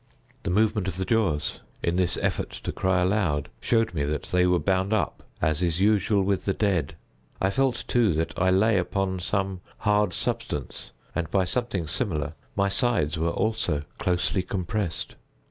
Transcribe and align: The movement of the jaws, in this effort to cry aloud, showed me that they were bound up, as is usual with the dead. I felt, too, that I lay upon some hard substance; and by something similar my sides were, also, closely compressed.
The 0.41 0.49
movement 0.49 0.87
of 0.87 0.97
the 0.97 1.05
jaws, 1.05 1.59
in 1.83 1.95
this 1.95 2.17
effort 2.23 2.49
to 2.63 2.71
cry 2.71 3.01
aloud, 3.03 3.49
showed 3.59 3.93
me 3.93 4.03
that 4.05 4.23
they 4.23 4.47
were 4.47 4.57
bound 4.57 4.93
up, 4.93 5.21
as 5.43 5.61
is 5.61 5.79
usual 5.79 6.23
with 6.23 6.45
the 6.45 6.55
dead. 6.55 6.95
I 7.39 7.51
felt, 7.51 7.83
too, 7.87 8.11
that 8.13 8.33
I 8.35 8.49
lay 8.49 8.79
upon 8.79 9.19
some 9.19 9.61
hard 9.77 10.13
substance; 10.15 10.89
and 11.13 11.29
by 11.29 11.45
something 11.45 11.85
similar 11.85 12.33
my 12.55 12.67
sides 12.67 13.19
were, 13.19 13.29
also, 13.29 13.83
closely 13.99 14.41
compressed. 14.41 15.17